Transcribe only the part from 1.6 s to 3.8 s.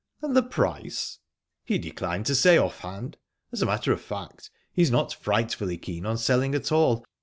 "He declined to say off hand. As a